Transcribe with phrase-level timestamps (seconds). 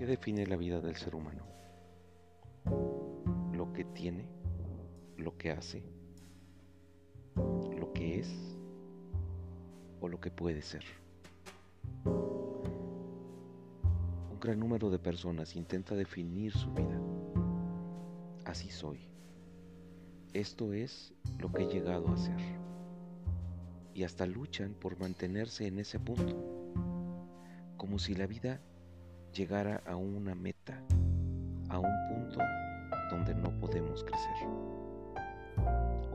[0.00, 1.44] ¿Qué define la vida del ser humano?
[3.52, 4.24] Lo que tiene,
[5.18, 5.82] lo que hace,
[7.36, 8.56] lo que es
[10.00, 10.84] o lo que puede ser.
[12.06, 12.60] Un
[14.40, 16.98] gran número de personas intenta definir su vida.
[18.46, 19.00] Así soy.
[20.32, 22.40] Esto es lo que he llegado a ser.
[23.92, 26.42] Y hasta luchan por mantenerse en ese punto,
[27.76, 28.62] como si la vida
[29.32, 30.82] llegara a una meta,
[31.68, 32.40] a un punto
[33.10, 34.48] donde no podemos crecer.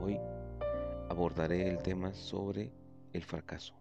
[0.01, 0.19] Hoy
[1.09, 2.71] abordaré el tema sobre
[3.13, 3.73] el fracaso.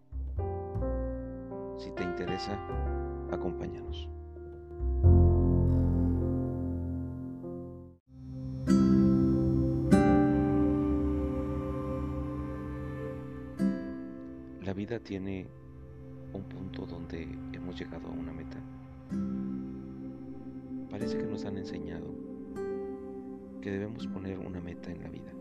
[1.77, 2.57] Si te interesa,
[3.31, 4.07] acompáñanos.
[14.63, 15.47] La vida tiene
[16.33, 17.23] un punto donde
[17.53, 18.57] hemos llegado a una meta.
[20.89, 22.07] Parece que nos han enseñado
[23.61, 25.31] que debemos poner una meta en la vida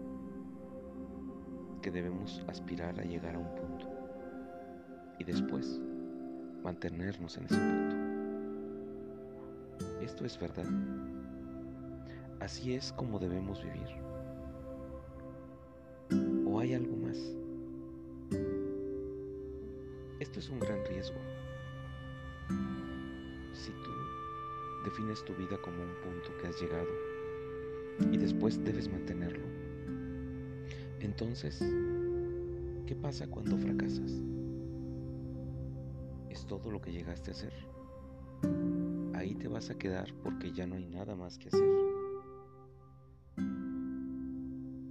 [1.84, 3.86] que debemos aspirar a llegar a un punto
[5.18, 5.82] y después
[6.62, 7.96] mantenernos en ese punto.
[10.00, 10.64] Esto es verdad.
[12.40, 13.88] Así es como debemos vivir.
[16.46, 17.18] ¿O hay algo más?
[20.20, 21.18] Esto es un gran riesgo.
[24.84, 26.88] Defines tu vida como un punto que has llegado
[28.12, 29.46] y después debes mantenerlo,
[31.04, 31.60] entonces,
[32.86, 34.22] ¿qué pasa cuando fracasas?
[36.30, 37.52] ¿Es todo lo que llegaste a hacer?
[39.14, 41.68] Ahí te vas a quedar porque ya no hay nada más que hacer.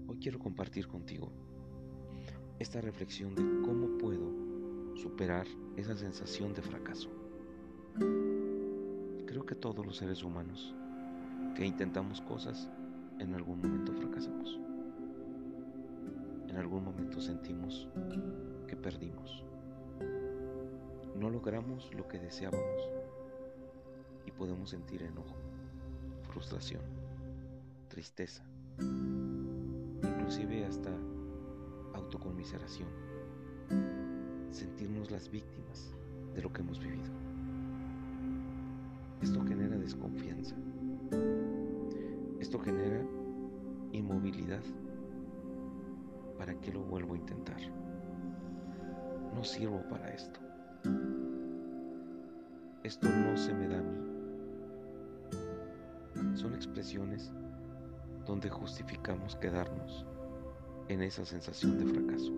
[0.08, 1.31] Hoy quiero compartir contigo
[2.59, 4.31] esta reflexión de cómo puedo
[4.95, 7.09] superar esa sensación de fracaso.
[9.34, 10.76] Creo que todos los seres humanos
[11.55, 12.70] que intentamos cosas
[13.17, 14.60] en algún momento fracasamos
[16.48, 17.88] en algún momento sentimos
[18.67, 19.43] que perdimos.
[21.16, 22.92] No logramos lo que deseábamos
[24.27, 25.36] y podemos sentir enojo,
[26.30, 26.83] frustración,
[27.88, 28.45] tristeza,
[30.04, 30.92] inclusive hasta
[31.95, 32.89] autoconmiseración,
[34.52, 35.92] sentirnos las víctimas
[36.36, 37.33] de lo que hemos vivido.
[39.23, 40.54] Esto genera desconfianza.
[42.42, 43.02] Esto genera
[43.94, 44.61] inmovilidad
[46.38, 47.61] ¿para qué lo vuelvo a intentar?
[49.34, 50.42] No sirvo para esto.
[52.84, 53.95] Esto no se me da a mí.
[56.36, 57.32] Son expresiones
[58.26, 60.05] donde justificamos quedarnos
[60.90, 62.34] en esa sensación de fracaso.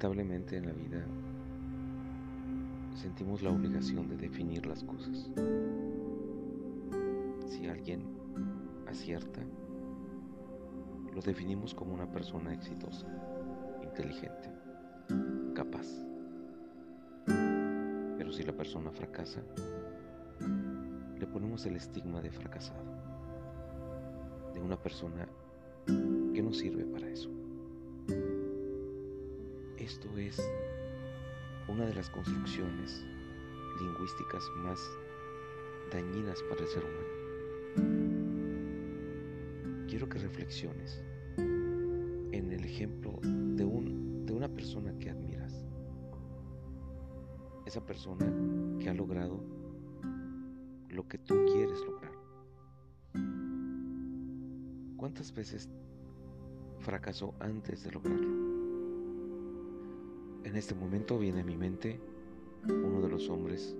[0.00, 1.04] Lamentablemente en la vida
[2.94, 5.28] sentimos la obligación de definir las cosas.
[7.48, 8.04] Si alguien
[8.86, 9.40] acierta,
[11.12, 13.08] lo definimos como una persona exitosa,
[13.82, 14.52] inteligente,
[15.56, 15.88] capaz.
[17.26, 19.42] Pero si la persona fracasa,
[21.18, 22.84] le ponemos el estigma de fracasado,
[24.54, 25.26] de una persona
[25.86, 27.37] que no sirve para eso.
[29.88, 30.38] Esto es
[31.66, 33.06] una de las construcciones
[33.80, 34.78] lingüísticas más
[35.90, 37.08] dañinas para el ser humano.
[39.88, 41.02] Quiero que reflexiones
[41.38, 45.64] en el ejemplo de, un, de una persona que admiras.
[47.64, 48.30] Esa persona
[48.78, 49.42] que ha logrado
[50.90, 52.12] lo que tú quieres lograr.
[54.98, 55.70] ¿Cuántas veces
[56.80, 58.57] fracasó antes de lograrlo?
[60.44, 62.00] En este momento viene a mi mente
[62.68, 63.76] uno de los hombres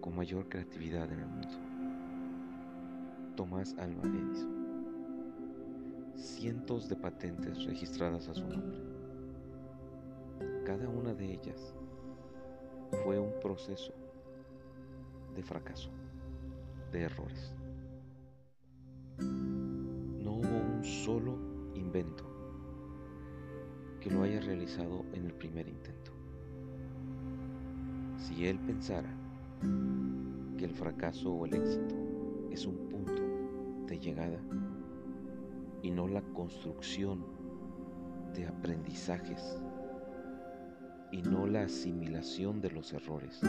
[0.00, 1.48] con mayor creatividad en el mundo,
[3.36, 4.60] Tomás Alva Edison.
[6.16, 8.78] Cientos de patentes registradas a su nombre.
[10.64, 11.74] Cada una de ellas
[13.04, 13.94] fue un proceso
[15.34, 15.90] de fracaso,
[16.92, 17.54] de errores.
[24.50, 26.10] Realizado en el primer intento.
[28.16, 29.08] Si él pensara
[30.58, 31.94] que el fracaso o el éxito
[32.50, 33.22] es un punto
[33.86, 34.40] de llegada
[35.82, 37.24] y no la construcción
[38.34, 39.56] de aprendizajes
[41.12, 43.40] y no la asimilación de los errores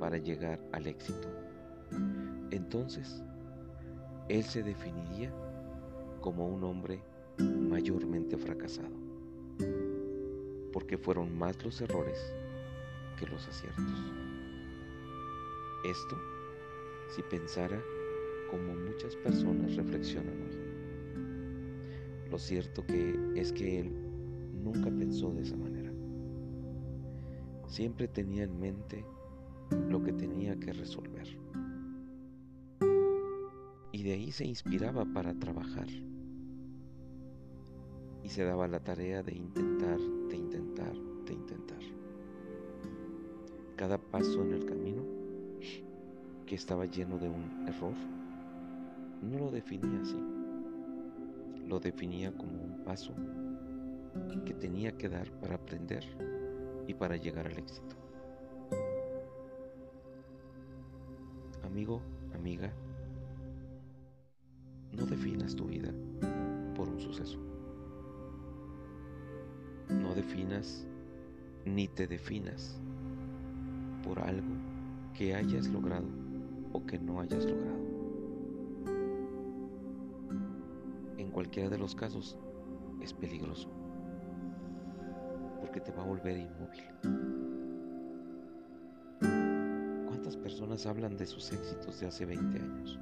[0.00, 1.28] para llegar al éxito,
[2.50, 3.22] entonces
[4.28, 5.32] él se definiría
[6.20, 7.00] como un hombre
[7.38, 9.05] mayormente fracasado,
[10.72, 12.18] porque fueron más los errores
[13.18, 14.12] que los aciertos.
[15.84, 16.16] Esto
[17.08, 17.80] si pensara
[18.50, 22.30] como muchas personas reflexionan hoy.
[22.30, 23.92] Lo cierto que es que él
[24.62, 25.92] nunca pensó de esa manera.
[27.68, 29.04] Siempre tenía en mente
[29.88, 31.26] lo que tenía que resolver.
[33.92, 35.86] Y de ahí se inspiraba para trabajar.
[38.26, 40.92] Y se daba la tarea de intentar, de intentar,
[41.26, 41.78] de intentar.
[43.76, 45.04] Cada paso en el camino,
[46.44, 47.94] que estaba lleno de un error,
[49.22, 50.18] no lo definía así.
[51.68, 53.14] Lo definía como un paso
[54.44, 56.02] que tenía que dar para aprender
[56.88, 57.94] y para llegar al éxito.
[61.62, 62.02] Amigo,
[62.34, 62.72] amiga,
[64.90, 65.92] no definas tu vida
[66.74, 67.45] por un suceso.
[69.88, 70.86] No definas
[71.64, 72.80] ni te definas
[74.04, 74.54] por algo
[75.14, 76.06] que hayas logrado
[76.72, 77.84] o que no hayas logrado.
[81.18, 82.36] En cualquiera de los casos
[83.00, 83.68] es peligroso
[85.60, 86.84] porque te va a volver inmóvil.
[90.06, 92.98] ¿Cuántas personas hablan de sus éxitos de hace 20 años?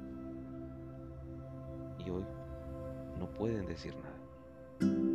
[2.05, 2.23] Y hoy
[3.19, 5.14] no pueden decir nada.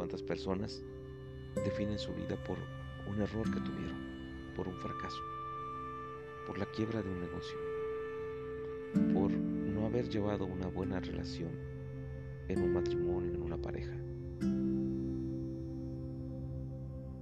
[0.00, 0.82] ¿Y cuántas personas
[1.62, 2.56] definen su vida por
[3.06, 3.98] un error que tuvieron,
[4.56, 5.20] por un fracaso,
[6.46, 7.58] por la quiebra de un negocio,
[9.12, 11.50] por no haber llevado una buena relación
[12.48, 13.94] en un matrimonio, en una pareja?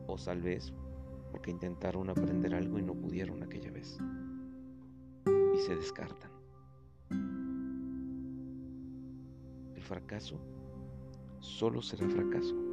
[0.06, 0.72] o tal vez
[1.32, 3.98] porque intentaron aprender algo y no pudieron aquella vez
[5.26, 6.30] y se descartan.
[9.74, 10.38] El fracaso
[11.40, 12.67] solo será fracaso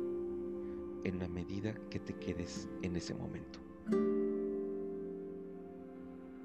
[1.06, 3.60] en la medida que te quedes en ese momento.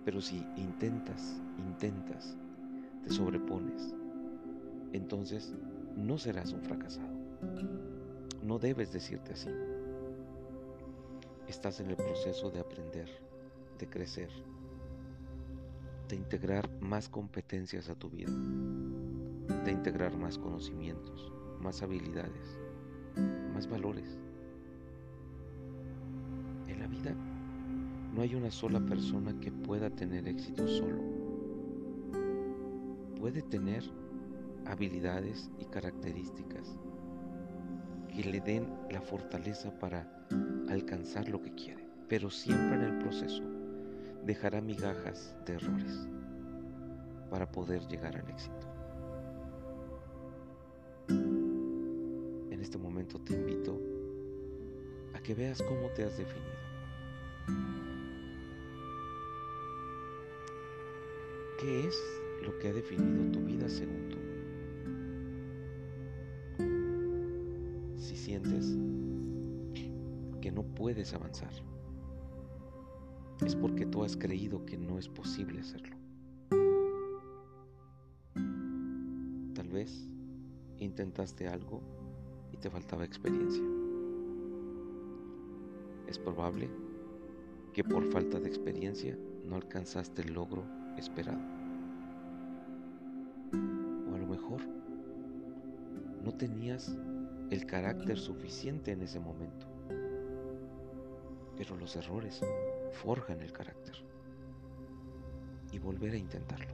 [0.05, 2.37] Pero si intentas, intentas,
[3.03, 3.95] te sobrepones,
[4.93, 5.55] entonces
[5.97, 7.09] no serás un fracasado.
[8.43, 9.49] No debes decirte así.
[11.49, 13.09] Estás en el proceso de aprender,
[13.79, 14.31] de crecer,
[16.09, 18.31] de integrar más competencias a tu vida,
[19.65, 22.59] de integrar más conocimientos, más habilidades,
[23.55, 24.19] más valores.
[26.91, 27.15] Vida
[28.15, 31.03] no hay una sola persona que pueda tener éxito solo.
[33.19, 33.85] Puede tener
[34.67, 36.77] habilidades y características
[38.09, 40.27] que le den la fortaleza para
[40.69, 43.43] alcanzar lo que quiere, pero siempre en el proceso
[44.25, 46.09] dejará migajas de errores
[47.31, 48.67] para poder llegar al éxito.
[52.51, 53.81] En este momento te invito
[55.15, 56.60] a que veas cómo te has definido.
[61.61, 62.03] ¿Qué es
[62.43, 64.17] lo que ha definido tu vida según tú?
[67.99, 68.79] Si sientes
[70.41, 71.53] que no puedes avanzar,
[73.45, 75.97] es porque tú has creído que no es posible hacerlo.
[79.55, 80.09] Tal vez
[80.79, 81.83] intentaste algo
[82.53, 83.63] y te faltaba experiencia.
[86.07, 86.71] Es probable
[87.73, 90.65] que por falta de experiencia no alcanzaste el logro
[90.97, 91.41] esperado.
[93.53, 94.61] O a lo mejor
[96.25, 96.97] no tenías
[97.51, 99.71] el carácter suficiente en ese momento
[101.61, 102.41] pero los errores
[102.91, 103.95] forjan el carácter.
[105.71, 106.73] Y volver a intentarlo.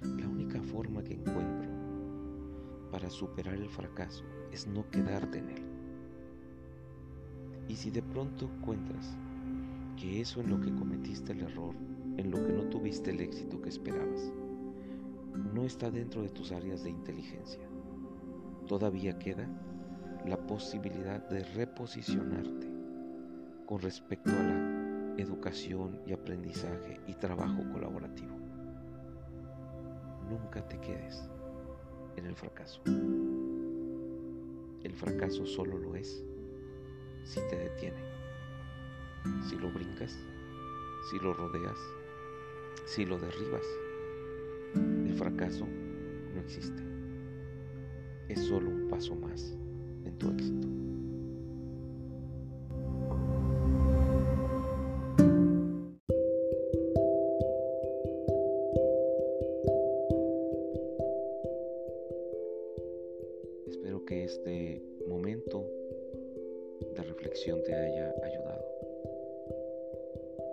[0.00, 1.68] La única forma que encuentro
[2.92, 5.73] para superar el fracaso es no quedarte en él.
[7.68, 9.16] Y si de pronto encuentras
[9.96, 11.74] que eso en lo que cometiste el error,
[12.16, 14.32] en lo que no tuviste el éxito que esperabas,
[15.54, 17.62] no está dentro de tus áreas de inteligencia,
[18.66, 19.48] todavía queda
[20.26, 22.68] la posibilidad de reposicionarte
[23.66, 28.34] con respecto a la educación y aprendizaje y trabajo colaborativo.
[30.28, 31.28] Nunca te quedes
[32.16, 32.80] en el fracaso.
[34.82, 36.24] El fracaso solo lo es
[37.24, 38.02] si te detiene,
[39.48, 40.16] si lo brincas,
[41.10, 41.78] si lo rodeas,
[42.86, 43.66] si lo derribas.
[44.74, 45.66] El fracaso
[46.34, 46.82] no existe.
[48.28, 49.56] Es solo un paso más
[50.04, 50.68] en tu éxito.
[63.66, 65.66] Espero que este momento
[66.92, 68.64] de reflexión te haya ayudado.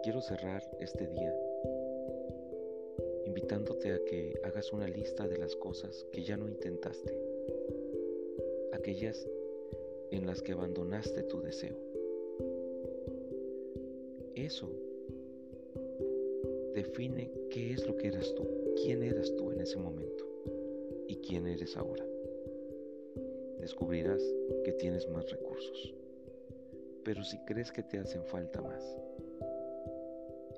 [0.03, 1.35] Quiero cerrar este día
[3.25, 7.15] invitándote a que hagas una lista de las cosas que ya no intentaste,
[8.73, 9.27] aquellas
[10.11, 11.77] en las que abandonaste tu deseo.
[14.35, 14.69] Eso
[16.73, 20.25] define qué es lo que eras tú, quién eras tú en ese momento
[21.07, 22.05] y quién eres ahora.
[23.59, 24.23] Descubrirás
[24.63, 25.93] que tienes más recursos,
[27.03, 28.97] pero si crees que te hacen falta más,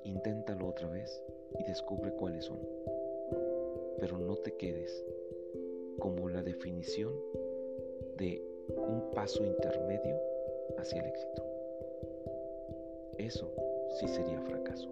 [0.04, 1.22] inténtalo otra vez
[1.60, 2.60] y descubre cuáles son.
[4.00, 5.06] Pero no te quedes
[6.00, 7.14] como la definición
[8.18, 8.42] de
[8.76, 10.20] un paso intermedio
[10.78, 11.44] hacia el éxito.
[13.18, 13.54] Eso
[14.00, 14.90] sí sería fracaso.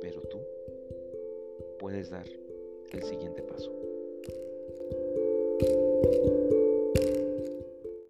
[0.00, 0.40] Pero tú
[1.78, 2.26] puedes dar
[2.92, 3.91] el siguiente paso.